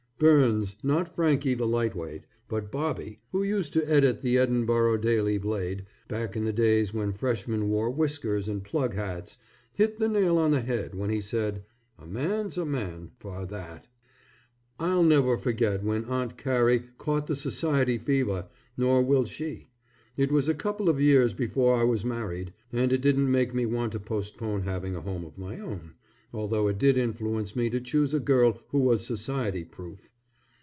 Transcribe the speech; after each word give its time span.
Burns, 0.23 0.75
not 0.83 1.11
Frankie 1.15 1.55
the 1.55 1.65
lightweight, 1.65 2.25
but 2.47 2.71
Bobbie 2.71 3.17
who 3.31 3.41
used 3.41 3.73
to 3.73 3.89
edit 3.89 4.19
the 4.19 4.35
Edinborough 4.37 5.01
Daily 5.01 5.39
Blade, 5.39 5.83
back 6.07 6.35
in 6.35 6.45
the 6.45 6.53
days 6.53 6.93
when 6.93 7.11
freshmen 7.11 7.69
wore 7.71 7.89
whiskers 7.89 8.47
and 8.47 8.63
plug 8.63 8.93
hats, 8.93 9.39
hit 9.73 9.97
the 9.97 10.07
nail 10.07 10.37
on 10.37 10.51
the 10.51 10.61
head 10.61 10.93
when 10.93 11.09
he 11.09 11.21
said, 11.21 11.65
"A 11.97 12.05
man's 12.05 12.55
a 12.59 12.67
man, 12.67 13.09
for 13.17 13.41
a' 13.41 13.47
that." 13.47 13.87
I'll 14.79 15.01
never 15.01 15.39
forget 15.39 15.83
when 15.83 16.05
Aunt 16.05 16.37
Carrie 16.37 16.83
caught 16.99 17.25
the 17.25 17.35
society 17.35 17.97
fever, 17.97 18.45
nor 18.77 19.01
will 19.01 19.25
she. 19.25 19.69
It 20.17 20.31
was 20.31 20.47
a 20.47 20.53
couple 20.53 20.87
of 20.87 21.01
years 21.01 21.33
before 21.33 21.73
I 21.77 21.83
was 21.83 22.05
married, 22.05 22.53
and 22.71 22.93
it 22.93 23.01
didn't 23.01 23.31
make 23.31 23.55
me 23.55 23.65
want 23.65 23.93
to 23.93 23.99
postpone 23.99 24.61
having 24.61 24.95
a 24.95 25.01
home 25.01 25.25
of 25.25 25.39
my 25.39 25.57
own, 25.59 25.95
although 26.33 26.67
it 26.67 26.77
did 26.77 26.95
influence 26.97 27.55
me 27.55 27.69
to 27.71 27.81
choose 27.81 28.13
a 28.13 28.19
girl 28.19 28.61
who 28.69 28.79
was 28.79 29.03
society 29.05 29.63
proof. 29.65 30.09